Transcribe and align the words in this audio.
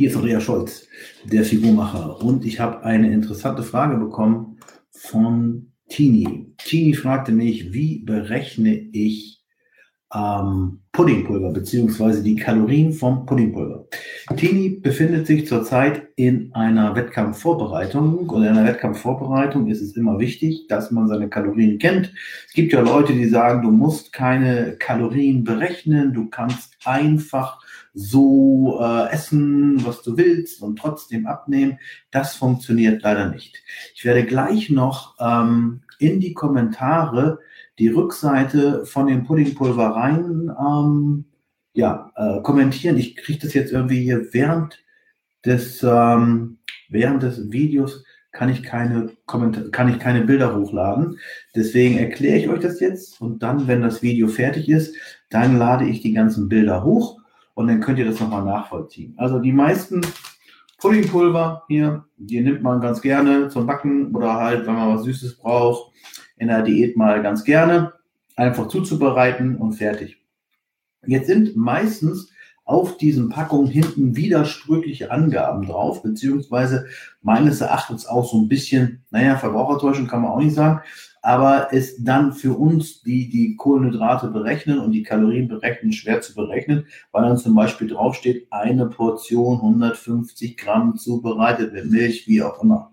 Hier 0.00 0.08
ist 0.08 0.16
Andrea 0.16 0.40
Scholz, 0.40 0.88
der 1.30 1.44
Figurmacher. 1.44 2.24
Und 2.24 2.46
ich 2.46 2.58
habe 2.58 2.84
eine 2.84 3.12
interessante 3.12 3.62
Frage 3.62 3.98
bekommen 3.98 4.56
von 4.88 5.72
Tini. 5.90 6.54
Tini 6.56 6.94
fragte 6.94 7.32
mich, 7.32 7.74
wie 7.74 7.98
berechne 7.98 8.74
ich 8.74 9.42
ähm, 10.14 10.80
Puddingpulver 10.92 11.52
beziehungsweise 11.52 12.22
die 12.22 12.36
Kalorien 12.36 12.94
vom 12.94 13.26
Puddingpulver. 13.26 13.88
Tini 14.36 14.70
befindet 14.70 15.26
sich 15.26 15.46
zurzeit 15.46 16.08
in 16.16 16.50
einer 16.54 16.94
Wettkampfvorbereitung 16.94 18.30
und 18.30 18.42
in 18.42 18.48
einer 18.48 18.64
Wettkampfvorbereitung 18.64 19.66
ist 19.66 19.82
es 19.82 19.98
immer 19.98 20.18
wichtig, 20.18 20.66
dass 20.68 20.90
man 20.90 21.08
seine 21.08 21.28
Kalorien 21.28 21.78
kennt. 21.78 22.10
Es 22.46 22.54
gibt 22.54 22.72
ja 22.72 22.80
Leute, 22.80 23.12
die 23.12 23.28
sagen, 23.28 23.60
du 23.60 23.70
musst 23.70 24.14
keine 24.14 24.76
Kalorien 24.78 25.44
berechnen, 25.44 26.14
du 26.14 26.30
kannst 26.30 26.78
einfach 26.86 27.60
so 27.94 28.78
äh, 28.80 29.10
essen, 29.10 29.84
was 29.84 30.02
du 30.02 30.16
willst 30.16 30.62
und 30.62 30.78
trotzdem 30.78 31.26
abnehmen. 31.26 31.78
Das 32.10 32.36
funktioniert 32.36 33.02
leider 33.02 33.28
nicht. 33.28 33.62
Ich 33.94 34.04
werde 34.04 34.24
gleich 34.24 34.70
noch 34.70 35.16
ähm, 35.18 35.82
in 35.98 36.20
die 36.20 36.34
Kommentare 36.34 37.38
die 37.78 37.88
Rückseite 37.88 38.84
von 38.84 39.06
den 39.06 39.24
Puddingpulvereien 39.24 40.50
ähm, 40.50 41.24
ja, 41.72 42.12
äh, 42.16 42.42
kommentieren. 42.42 42.98
Ich 42.98 43.16
kriege 43.16 43.38
das 43.40 43.54
jetzt 43.54 43.72
irgendwie 43.72 44.02
hier 44.02 44.32
während 44.32 44.82
des, 45.44 45.82
ähm, 45.82 46.58
während 46.88 47.22
des 47.22 47.50
Videos 47.50 48.04
kann 48.32 48.48
ich 48.48 48.62
keine 48.62 49.10
Kommentar 49.26 49.70
kann 49.70 49.88
ich 49.88 49.98
keine 49.98 50.22
Bilder 50.22 50.54
hochladen. 50.54 51.18
Deswegen 51.54 51.98
erkläre 51.98 52.38
ich 52.38 52.48
euch 52.48 52.60
das 52.60 52.78
jetzt 52.80 53.20
und 53.20 53.42
dann, 53.42 53.66
wenn 53.66 53.82
das 53.82 54.02
Video 54.02 54.28
fertig 54.28 54.68
ist, 54.68 54.94
dann 55.30 55.58
lade 55.58 55.86
ich 55.86 56.00
die 56.00 56.12
ganzen 56.12 56.48
Bilder 56.48 56.84
hoch 56.84 57.19
und 57.60 57.68
dann 57.68 57.80
könnt 57.80 57.98
ihr 57.98 58.06
das 58.06 58.18
nochmal 58.18 58.44
nachvollziehen. 58.44 59.14
Also 59.18 59.38
die 59.38 59.52
meisten 59.52 60.00
Puddingpulver 60.78 61.64
hier, 61.68 62.06
die 62.16 62.40
nimmt 62.40 62.62
man 62.62 62.80
ganz 62.80 63.02
gerne 63.02 63.48
zum 63.48 63.66
Backen 63.66 64.14
oder 64.14 64.34
halt, 64.34 64.66
wenn 64.66 64.74
man 64.74 64.94
was 64.94 65.04
Süßes 65.04 65.36
braucht, 65.36 65.92
in 66.36 66.48
der 66.48 66.62
Diät 66.62 66.96
mal 66.96 67.22
ganz 67.22 67.44
gerne. 67.44 67.92
Einfach 68.34 68.68
zuzubereiten 68.68 69.56
und 69.56 69.74
fertig. 69.74 70.16
Jetzt 71.06 71.26
sind 71.26 71.54
meistens 71.54 72.32
auf 72.70 72.96
diesen 72.96 73.30
Packungen 73.30 73.66
hinten 73.66 74.14
widersprüchliche 74.14 75.10
Angaben 75.10 75.66
drauf, 75.66 76.02
beziehungsweise 76.02 76.86
meines 77.20 77.60
Erachtens 77.60 78.06
auch 78.06 78.30
so 78.30 78.40
ein 78.40 78.48
bisschen, 78.48 79.02
naja, 79.10 79.36
Verbrauchertäuschung 79.36 80.06
kann 80.06 80.22
man 80.22 80.30
auch 80.30 80.38
nicht 80.38 80.54
sagen, 80.54 80.80
aber 81.20 81.72
ist 81.72 81.98
dann 82.04 82.32
für 82.32 82.56
uns, 82.56 83.02
die 83.02 83.28
die 83.28 83.56
Kohlenhydrate 83.56 84.28
berechnen 84.28 84.78
und 84.78 84.92
die 84.92 85.02
Kalorien 85.02 85.48
berechnen, 85.48 85.92
schwer 85.92 86.20
zu 86.20 86.32
berechnen, 86.32 86.86
weil 87.10 87.24
dann 87.24 87.36
zum 87.36 87.56
Beispiel 87.56 87.88
draufsteht, 87.88 88.46
eine 88.50 88.86
Portion 88.86 89.56
150 89.56 90.56
Gramm 90.56 90.96
zubereitet 90.96 91.72
mit 91.72 91.90
Milch, 91.90 92.28
wie 92.28 92.40
auch 92.40 92.62
immer. 92.62 92.92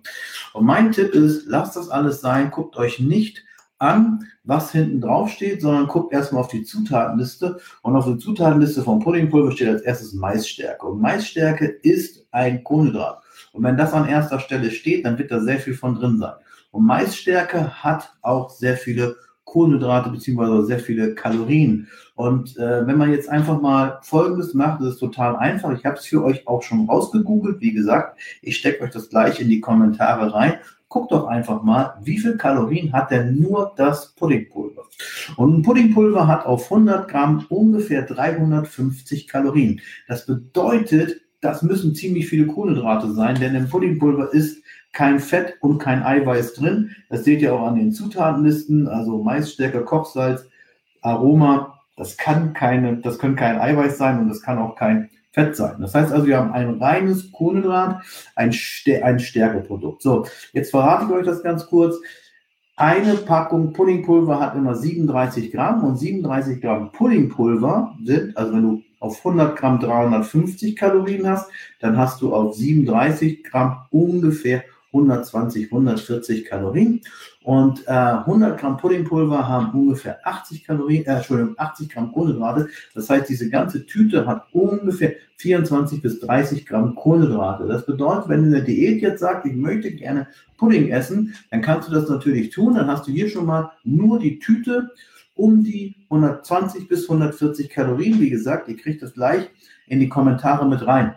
Und 0.54 0.66
mein 0.66 0.92
Tipp 0.92 1.14
ist, 1.14 1.46
lasst 1.46 1.76
das 1.76 1.90
alles 1.90 2.20
sein, 2.20 2.50
guckt 2.50 2.78
euch 2.78 3.00
nicht 3.00 3.44
an, 3.80 4.26
was 4.44 4.72
hinten 4.72 5.02
drauf 5.02 5.30
steht, 5.30 5.62
sondern 5.62 5.88
guckt 5.88 6.14
erstmal 6.14 6.42
auf 6.42 6.48
die 6.48 6.64
Zutatenliste. 6.64 7.60
Und 7.82 7.96
auf 7.96 8.06
der 8.06 8.18
Zutatenliste 8.18 8.84
vom 8.84 9.00
Puddingpulver 9.00 9.52
steht 9.52 9.70
als 9.70 9.82
erstes 9.82 10.14
Maisstärke. 10.14 10.86
Und 10.86 11.02
Maisstärke 11.02 11.66
ist 11.66 12.26
ein 12.32 12.64
Kohlenhydrat. 12.64 13.22
Und 13.54 13.64
wenn 13.64 13.78
das 13.78 13.94
an 13.94 14.08
erster 14.08 14.40
Stelle 14.40 14.72
steht, 14.72 15.06
dann 15.06 15.18
wird 15.18 15.32
da 15.32 15.40
sehr 15.40 15.60
viel 15.60 15.74
von 15.74 15.96
drin 15.96 16.18
sein. 16.18 16.34
Und 16.72 16.86
Maisstärke 16.86 17.84
hat 17.84 18.16
auch 18.22 18.50
sehr 18.50 18.78
viele 18.78 19.16
Kohlenhydrate 19.48 20.10
beziehungsweise 20.10 20.66
sehr 20.66 20.80
viele 20.80 21.16
Kalorien. 21.16 21.88
Und 22.16 22.58
äh, 22.58 22.86
wenn 22.86 22.98
man 22.98 23.12
jetzt 23.12 23.30
einfach 23.30 23.60
mal 23.62 24.00
Folgendes 24.04 24.54
macht, 24.54 24.82
das 24.82 24.96
ist 24.96 25.00
total 25.00 25.38
einfach. 25.38 25.72
Ich 25.72 25.86
habe 25.86 25.96
es 25.96 26.06
für 26.06 26.24
euch 26.24 26.46
auch 26.48 26.62
schon 26.62 26.86
rausgegoogelt. 26.88 27.62
Wie 27.62 27.74
gesagt, 27.74 28.20
ich 28.42 28.58
stecke 28.58 28.84
euch 28.84 28.92
das 28.92 29.10
gleich 29.10 29.40
in 29.40 29.50
die 29.50 29.62
Kommentare 29.62 30.34
rein. 30.34 30.56
Guckt 30.90 31.12
doch 31.12 31.28
einfach 31.28 31.64
mal, 31.64 31.96
wie 32.02 32.18
viel 32.18 32.38
Kalorien 32.38 32.94
hat 32.94 33.12
denn 33.12 33.40
nur 33.40 33.74
das 33.76 34.14
Puddingpulver? 34.16 34.84
Und 35.36 35.58
ein 35.58 35.62
Puddingpulver 35.62 36.28
hat 36.28 36.46
auf 36.46 36.72
100 36.72 37.10
Gramm 37.10 37.46
ungefähr 37.50 38.04
350 38.04 39.28
Kalorien. 39.28 39.82
Das 40.08 40.26
bedeutet, 40.26 41.22
das 41.42 41.62
müssen 41.62 41.94
ziemlich 41.94 42.28
viele 42.28 42.48
Kohlenhydrate 42.48 43.12
sein, 43.12 43.40
denn 43.40 43.56
im 43.56 43.68
Puddingpulver 43.68 44.34
ist 44.34 44.64
kein 44.94 45.20
Fett 45.20 45.58
und 45.60 45.78
kein 45.78 46.04
Eiweiß 46.04 46.54
drin. 46.54 46.96
Das 47.10 47.24
seht 47.24 47.42
ihr 47.42 47.54
auch 47.54 47.68
an 47.68 47.76
den 47.76 47.92
Zutatenlisten, 47.92 48.88
also 48.88 49.22
Maisstärke, 49.22 49.84
Kochsalz, 49.84 50.48
Aroma. 51.02 51.82
Das 51.98 52.18
kann 52.18 52.54
keine, 52.54 52.98
das 52.98 53.20
können 53.20 53.36
kein 53.36 53.60
Eiweiß 53.60 53.98
sein 53.98 54.20
und 54.20 54.30
das 54.30 54.42
kann 54.42 54.58
auch 54.58 54.76
kein 54.76 55.10
Fett 55.38 55.56
sein. 55.56 55.76
Das 55.80 55.94
heißt 55.94 56.12
also, 56.12 56.26
wir 56.26 56.38
haben 56.38 56.52
ein 56.52 56.82
reines 56.82 57.32
Kohlenhydrat, 57.32 58.02
ein, 58.36 58.52
ein 59.04 59.20
Stärkeprodukt. 59.20 60.02
So, 60.02 60.26
jetzt 60.52 60.72
verrate 60.72 61.06
ich 61.06 61.12
euch 61.12 61.26
das 61.28 61.44
ganz 61.44 61.68
kurz. 61.68 61.96
Eine 62.76 63.14
Packung 63.14 63.72
Puddingpulver 63.72 64.40
hat 64.40 64.56
immer 64.56 64.74
37 64.74 65.52
Gramm 65.52 65.84
und 65.84 65.98
37 65.98 66.60
Gramm 66.60 66.92
Puddingpulver 66.92 67.96
sind, 68.04 68.36
also 68.36 68.54
wenn 68.54 68.64
du 68.64 68.84
auf 69.00 69.20
100 69.20 69.56
Gramm 69.56 69.80
350 69.80 70.76
Kalorien 70.76 71.30
hast, 71.30 71.52
dann 71.82 71.98
hast 71.98 72.20
du 72.24 72.34
auf 72.34 72.56
37 72.56 73.44
Gramm 73.44 73.86
ungefähr 73.92 74.64
120, 74.94 75.66
140 75.66 76.46
Kalorien. 76.46 77.02
Und 77.44 77.88
äh, 77.88 77.92
100 77.92 78.60
Gramm 78.60 78.78
Puddingpulver 78.78 79.48
haben 79.48 79.72
ungefähr 79.80 80.20
80 80.26 80.66
Kalorien, 80.66 81.06
äh, 81.06 81.16
Entschuldigung, 81.16 81.56
80 81.58 81.90
Gramm 81.90 82.12
Kohlenhydrate. 82.12 82.70
Das 82.94 83.10
heißt, 83.10 83.30
diese 83.30 83.50
ganze 83.50 83.86
Tüte 83.86 84.26
hat 84.26 84.48
ungefähr 84.54 85.14
24 85.38 86.02
bis 86.02 86.20
30 86.20 86.66
Gramm 86.66 86.96
Kohlenhydrate. 86.96 87.68
Das 87.68 87.86
bedeutet, 87.86 88.30
wenn 88.30 88.42
du 88.42 88.48
in 88.48 88.54
der 88.54 88.62
Diät 88.62 89.02
jetzt 89.02 89.20
sagst, 89.20 89.46
ich 89.46 89.56
möchte 89.56 89.92
gerne 89.92 90.28
Pudding 90.58 90.90
essen, 90.90 91.36
dann 91.52 91.62
kannst 91.62 91.88
du 91.88 91.94
das 91.94 92.10
natürlich 92.10 92.50
tun. 92.50 92.76
Dann 92.76 92.88
hast 92.88 93.08
du 93.08 93.12
hier 93.12 93.30
schon 93.30 93.46
mal 93.46 93.72
nur 93.84 94.20
die 94.20 94.40
Tüte 94.40 94.92
um 95.36 95.64
die 95.64 95.96
120 96.10 96.88
bis 96.88 97.04
140 97.04 97.70
Kalorien. 97.70 98.20
Wie 98.20 98.30
gesagt, 98.30 98.68
ihr 98.68 98.78
kriegt 98.78 99.02
das 99.04 99.14
gleich 99.14 99.50
in 99.88 100.00
die 100.00 100.10
Kommentare 100.10 100.68
mit 100.68 100.86
rein. 100.86 101.16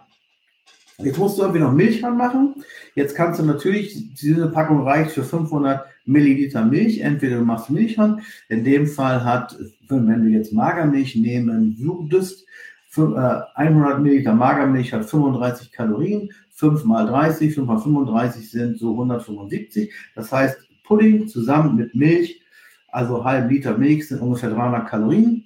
Jetzt 1.02 1.18
musst 1.18 1.38
du 1.38 1.42
irgendwie 1.42 1.60
noch 1.60 1.72
Milch 1.72 2.02
ranmachen. 2.04 2.56
Jetzt 2.94 3.14
kannst 3.14 3.40
du 3.40 3.44
natürlich, 3.44 4.14
diese 4.14 4.48
Packung 4.48 4.82
reicht 4.82 5.12
für 5.12 5.24
500 5.24 5.86
Milliliter 6.04 6.64
Milch. 6.64 7.00
Entweder 7.00 7.38
du 7.38 7.44
machst 7.44 7.70
Milch 7.70 7.98
ran. 7.98 8.20
In 8.48 8.64
dem 8.64 8.86
Fall 8.86 9.24
hat, 9.24 9.56
wenn 9.88 10.22
du 10.22 10.28
jetzt 10.28 10.52
Magermilch 10.52 11.16
nehmen 11.16 11.76
würdest, 11.78 12.46
100 12.96 13.46
äh, 13.56 14.00
Milliliter 14.00 14.34
Magermilch 14.34 14.92
hat 14.92 15.04
35 15.04 15.72
Kalorien. 15.72 16.30
5 16.50 16.84
mal 16.84 17.06
30, 17.06 17.54
5 17.54 17.66
mal 17.66 17.78
35 17.78 18.50
sind 18.50 18.78
so 18.78 18.92
175. 18.92 19.92
Das 20.14 20.30
heißt, 20.30 20.58
Pudding 20.84 21.28
zusammen 21.28 21.76
mit 21.76 21.94
Milch, 21.94 22.42
also 22.88 23.24
halb 23.24 23.50
Liter 23.50 23.78
Milch 23.78 24.08
sind 24.08 24.20
ungefähr 24.20 24.50
300 24.50 24.88
Kalorien 24.88 25.44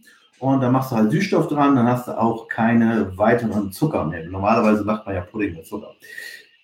und 0.52 0.60
dann 0.60 0.72
machst 0.72 0.92
du 0.92 0.96
halt 0.96 1.10
Süßstoff 1.10 1.48
dran, 1.48 1.74
dann 1.74 1.86
hast 1.86 2.06
du 2.06 2.18
auch 2.20 2.48
keine 2.48 3.16
weiteren 3.16 3.72
Zucker 3.72 4.04
mehr. 4.04 4.28
Normalerweise 4.28 4.84
macht 4.84 5.06
man 5.06 5.14
ja 5.14 5.22
Pudding 5.22 5.54
mit 5.54 5.66
Zucker. 5.66 5.94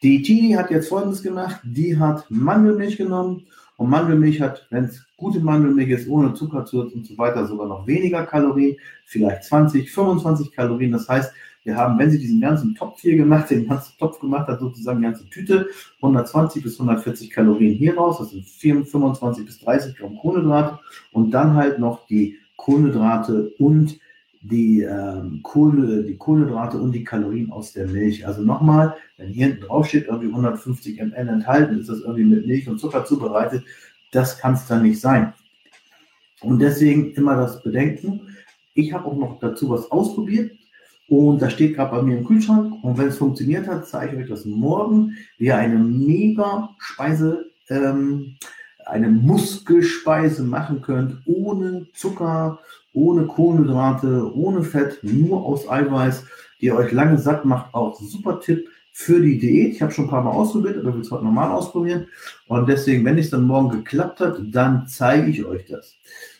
Die 0.03 0.21
Tini 0.23 0.53
hat 0.53 0.71
jetzt 0.71 0.89
folgendes 0.91 1.23
gemacht, 1.23 1.61
die 1.63 1.99
hat 1.99 2.27
Mandelmilch 2.29 2.99
genommen 2.99 3.47
und 3.77 3.89
Mandelmilch 3.89 4.43
hat, 4.43 4.67
wenn 4.69 4.85
es 4.85 5.07
gute 5.17 5.41
Mandelmilch 5.41 5.89
ist, 5.89 6.09
ohne 6.09 6.35
Zuckerzusatz 6.35 6.93
und 6.93 7.07
so 7.07 7.17
weiter, 7.17 7.47
sogar 7.47 7.67
noch 7.69 7.87
weniger 7.87 8.27
Kalorien, 8.27 8.77
vielleicht 9.07 9.45
20, 9.45 9.91
25 9.91 10.53
Kalorien. 10.53 10.93
Das 10.93 11.09
heißt, 11.09 11.33
wir 11.65 11.77
haben, 11.77 11.99
wenn 11.99 12.11
sie 12.11 12.19
diesen 12.19 12.41
ganzen 12.41 12.75
Topf 12.75 13.01
hier 13.01 13.17
gemacht, 13.17 13.51
den 13.51 13.67
ganzen 13.67 13.97
Topf 13.99 14.21
gemacht 14.21 14.49
hat, 14.49 14.61
sozusagen 14.61 14.99
die 14.99 15.05
ganze 15.05 15.29
Tüte, 15.31 15.69
120 16.03 16.63
bis 16.63 16.79
140 16.79 17.31
Kalorien 17.31 17.75
hier 17.75 17.97
raus, 17.97 18.19
das 18.19 18.31
sind 18.31 18.87
25 18.89 19.47
bis 19.47 19.59
30 19.61 19.97
Gramm 19.97 20.17
Kohlenhydrate 20.19 20.79
und 21.13 21.31
dann 21.31 21.55
halt 21.55 21.79
noch 21.79 22.07
die 22.07 22.37
Kohlenhydrate 22.61 23.55
und 23.59 23.99
die, 24.43 24.83
ähm, 24.83 25.41
Kohle, 25.43 26.05
die 26.05 26.17
Kohlenhydrate 26.17 26.79
und 26.79 26.93
die 26.93 27.05
Kalorien 27.05 27.51
aus 27.51 27.73
der 27.73 27.87
Milch. 27.87 28.27
Also 28.27 28.43
nochmal, 28.43 28.97
wenn 29.17 29.29
hier 29.29 29.47
hinten 29.47 29.63
drauf 29.63 29.87
steht, 29.87 30.07
irgendwie 30.07 30.29
150 30.29 31.01
ml 31.01 31.29
enthalten, 31.29 31.79
ist 31.79 31.89
das 31.89 32.01
irgendwie 32.01 32.25
mit 32.25 32.47
Milch 32.47 32.69
und 32.69 32.79
Zucker 32.79 33.05
zubereitet. 33.07 33.65
Das 34.13 34.39
kann 34.39 34.55
es 34.55 34.67
dann 34.67 34.83
nicht 34.83 35.01
sein. 35.01 35.33
Und 36.43 36.59
deswegen 36.59 37.13
immer 37.15 37.37
das 37.37 37.63
Bedenken. 37.63 38.37
Ich 38.75 38.93
habe 38.93 39.07
auch 39.07 39.17
noch 39.17 39.39
dazu 39.41 39.71
was 39.71 39.91
ausprobiert 39.91 40.53
und 41.09 41.41
das 41.41 41.55
steht 41.55 41.77
gerade 41.77 41.97
bei 41.97 42.03
mir 42.03 42.19
im 42.19 42.25
Kühlschrank. 42.27 42.85
Und 42.85 42.99
wenn 42.99 43.09
es 43.09 43.19
funktioniert 43.19 43.67
hat, 43.67 43.89
zeige 43.89 44.17
ich 44.17 44.23
euch 44.23 44.29
das 44.29 44.45
morgen, 44.45 45.17
wie 45.39 45.53
eine 45.53 45.79
mega 45.79 46.71
Speise 46.79 47.51
ähm, 47.69 48.37
eine 48.91 49.09
Muskelspeise 49.09 50.43
machen 50.43 50.83
könnt, 50.83 51.19
ohne 51.27 51.87
Zucker, 51.95 52.59
ohne 52.93 53.27
Kohlenhydrate, 53.27 54.35
ohne 54.35 54.63
Fett, 54.63 54.99
nur 55.03 55.45
aus 55.45 55.69
Eiweiß, 55.69 56.25
die 56.61 56.73
euch 56.73 56.93
lange 56.93 57.19
satt 57.19 57.45
macht. 57.45 57.73
Auch 57.75 57.99
super 58.01 58.41
Tipp 58.41 58.69
für 58.93 59.21
die 59.21 59.39
Diät. 59.39 59.75
Ich 59.75 59.83
habe 59.83 59.93
schon 59.93 60.07
ein 60.07 60.11
paar 60.11 60.23
Mal 60.23 60.33
ausprobiert, 60.33 60.79
aber 60.79 60.95
will 60.95 61.01
es 61.01 61.11
heute 61.11 61.25
normal 61.25 61.53
ausprobieren. 61.53 62.07
Und 62.49 62.69
deswegen, 62.69 63.05
wenn 63.05 63.19
es 63.19 63.31
dann 63.31 63.45
morgen 63.45 63.71
geklappt 63.71 64.21
hat, 64.21 64.41
dann 64.45 64.87
zeige 64.87 65.31
ich 65.31 65.45
euch 65.45 65.67
das. 65.67 65.97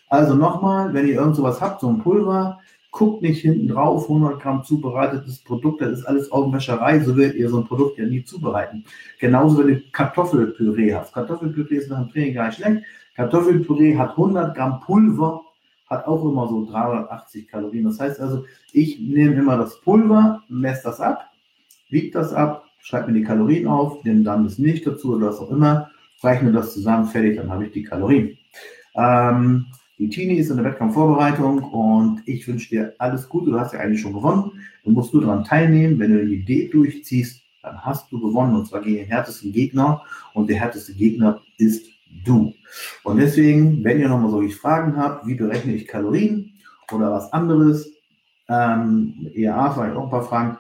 Also 0.09 0.35
nochmal, 0.35 0.93
wenn 0.93 1.07
ihr 1.07 1.15
irgend 1.15 1.37
sowas 1.37 1.61
habt, 1.61 1.81
so 1.81 1.89
ein 1.89 1.99
Pulver, 1.99 2.59
Guckt 2.91 3.23
nicht 3.23 3.43
hinten 3.43 3.69
drauf, 3.69 4.05
100 4.05 4.41
Gramm 4.41 4.65
zubereitetes 4.65 5.39
Produkt, 5.39 5.81
das 5.81 6.01
ist 6.01 6.05
alles 6.05 6.33
Augenwäscherei, 6.33 6.99
so 7.01 7.17
werdet 7.17 7.37
ihr 7.37 7.49
so 7.49 7.59
ein 7.59 7.67
Produkt 7.67 7.99
ja 7.99 8.07
nie 8.07 8.25
zubereiten. 8.25 8.85
Genauso, 9.21 9.59
wenn 9.59 9.69
du 9.69 9.81
Kartoffelpüree 9.93 10.95
hast. 10.95 11.15
Kartoffelpüree 11.15 11.77
ist 11.77 11.89
nach 11.89 12.01
dem 12.03 12.11
Training 12.11 12.35
gar 12.35 12.47
nicht 12.47 12.57
schlecht. 12.57 12.83
Kartoffelpüree 13.15 13.97
hat 13.97 14.11
100 14.11 14.57
Gramm 14.57 14.81
Pulver, 14.81 15.43
hat 15.89 16.07
auch 16.07 16.25
immer 16.25 16.49
so 16.49 16.65
380 16.67 17.49
Kalorien. 17.49 17.85
Das 17.85 18.01
heißt 18.01 18.21
also, 18.21 18.45
ich 18.73 18.99
nehme 19.01 19.35
immer 19.35 19.57
das 19.57 19.81
Pulver, 19.81 20.43
messe 20.49 20.85
das 20.85 21.01
ab, 21.01 21.31
wiege 21.91 22.11
das 22.13 22.33
ab, 22.33 22.65
schreibe 22.81 23.09
mir 23.09 23.19
die 23.19 23.25
Kalorien 23.25 23.67
auf, 23.67 24.03
nehme 24.05 24.23
dann 24.23 24.45
das 24.45 24.59
Milch 24.59 24.83
dazu 24.83 25.15
oder 25.15 25.29
was 25.29 25.41
auch 25.41 25.51
immer, 25.51 25.91
rechne 26.23 26.53
das 26.53 26.75
zusammen, 26.75 27.07
fertig, 27.07 27.37
dann 27.37 27.51
habe 27.51 27.67
ich 27.67 27.73
die 27.73 27.83
Kalorien. 27.83 28.39
Ähm, 28.95 29.67
die 30.09 30.39
ist 30.39 30.49
in 30.49 30.57
der 30.57 30.65
Wettkampfvorbereitung 30.65 31.63
und 31.63 32.23
ich 32.25 32.49
wünsche 32.49 32.71
dir 32.71 32.95
alles 32.99 33.29
Gute. 33.29 33.51
Du 33.51 33.61
hast 33.61 33.75
ja 33.75 33.81
eigentlich 33.81 34.01
schon 34.01 34.15
gewonnen. 34.15 34.53
Du 34.83 34.93
musst 34.93 35.13
nur 35.13 35.23
daran 35.23 35.45
teilnehmen. 35.45 35.99
Wenn 35.99 36.13
du 36.13 36.25
die 36.25 36.37
Idee 36.37 36.69
durchziehst, 36.69 37.43
dann 37.63 37.79
hast 37.83 38.11
du 38.11 38.19
gewonnen 38.19 38.57
und 38.57 38.67
zwar 38.67 38.81
gegen 38.81 38.97
den 38.97 39.09
härtesten 39.09 39.53
Gegner. 39.53 40.03
Und 40.33 40.49
der 40.49 40.57
härteste 40.57 40.95
Gegner 40.95 41.43
ist 41.59 41.87
du. 42.25 42.55
Und 43.05 43.19
deswegen, 43.19 43.85
wenn 43.85 44.01
ihr 44.01 44.09
nochmal 44.09 44.31
solche 44.31 44.57
Fragen 44.57 44.97
habt, 44.97 45.27
wie 45.27 45.35
berechne 45.35 45.75
ich 45.75 45.87
Kalorien 45.87 46.55
oder 46.91 47.13
was 47.13 47.31
anderes, 47.35 47.93
ähm, 48.49 49.31
ERA 49.35 49.71
vielleicht 49.71 49.97
auch 49.97 50.05
ein 50.05 50.11
paar 50.11 50.25
Fragen, 50.25 50.57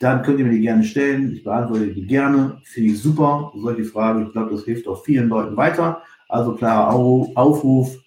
dann 0.00 0.22
könnt 0.22 0.38
ihr 0.38 0.44
mir 0.44 0.52
die 0.52 0.60
gerne 0.60 0.84
stellen. 0.84 1.32
Ich 1.32 1.44
beantworte 1.44 1.86
die 1.86 2.06
gerne. 2.06 2.58
Finde 2.64 2.90
ich 2.90 3.00
super, 3.00 3.52
solche 3.56 3.84
Fragen. 3.84 4.26
Ich 4.26 4.32
glaube, 4.32 4.50
das 4.50 4.64
hilft 4.64 4.86
auch 4.86 5.02
vielen 5.02 5.28
Leuten 5.28 5.56
weiter. 5.56 6.02
Also 6.28 6.54
klarer 6.54 6.92
Aufruf, 6.92 8.01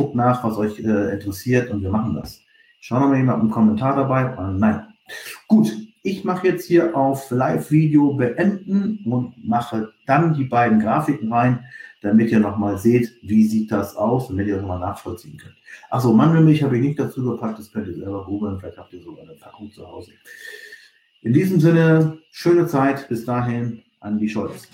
guckt 0.00 0.14
nach, 0.14 0.42
was 0.44 0.56
euch 0.56 0.78
äh, 0.78 1.12
interessiert 1.12 1.70
und 1.70 1.82
wir 1.82 1.90
machen 1.90 2.14
das. 2.14 2.42
Schauen 2.80 3.02
wir 3.02 3.08
mal 3.08 3.18
jemand 3.18 3.40
einen 3.42 3.50
Kommentar 3.50 3.96
dabei. 3.96 4.22
Äh, 4.22 4.52
nein. 4.56 4.86
Gut, 5.46 5.70
ich 6.02 6.24
mache 6.24 6.46
jetzt 6.46 6.66
hier 6.66 6.96
auf 6.96 7.30
Live-Video 7.30 8.14
beenden 8.14 9.00
und 9.04 9.34
mache 9.46 9.92
dann 10.06 10.32
die 10.32 10.44
beiden 10.44 10.80
Grafiken 10.80 11.30
rein, 11.30 11.64
damit 12.00 12.30
ihr 12.30 12.40
nochmal 12.40 12.78
seht, 12.78 13.12
wie 13.20 13.44
sieht 13.46 13.70
das 13.70 13.94
aus 13.94 14.30
und 14.30 14.38
wenn 14.38 14.48
ihr 14.48 14.54
das 14.54 14.62
nochmal 14.62 14.80
nachvollziehen 14.80 15.36
könnt. 15.36 15.56
Achso, 15.90 16.14
Mandelmilch 16.14 16.62
habe 16.62 16.78
ich 16.78 16.82
nicht 16.82 16.98
dazu 16.98 17.22
gepackt, 17.22 17.58
das 17.58 17.70
könnt 17.70 17.88
ihr 17.88 17.96
selber 17.96 18.24
googeln, 18.24 18.58
vielleicht 18.58 18.78
habt 18.78 18.94
ihr 18.94 19.02
sogar 19.02 19.24
eine 19.24 19.34
Packung 19.34 19.70
zu 19.70 19.86
Hause. 19.86 20.12
In 21.20 21.34
diesem 21.34 21.60
Sinne, 21.60 22.16
schöne 22.30 22.66
Zeit, 22.66 23.06
bis 23.10 23.26
dahin, 23.26 23.82
an 24.00 24.16
die 24.16 24.30
Scholz. 24.30 24.66